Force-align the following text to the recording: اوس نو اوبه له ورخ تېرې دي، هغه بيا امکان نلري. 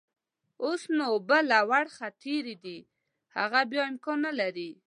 اوس 0.63 0.81
نو 0.95 1.03
اوبه 1.11 1.39
له 1.49 1.59
ورخ 1.71 1.95
تېرې 2.23 2.55
دي، 2.63 2.77
هغه 3.35 3.59
بيا 3.71 3.81
امکان 3.91 4.17
نلري. 4.25 4.69